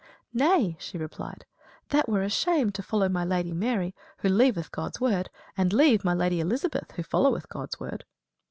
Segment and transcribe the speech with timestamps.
[0.33, 1.45] "Nay," she replied,
[1.89, 6.03] "that were a shame, to follow my Lady Mary, who leaveth God's word, and leave
[6.03, 8.05] my Lady Elizabeth who followeth God's word."